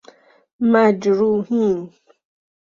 مجروحین 0.71 1.89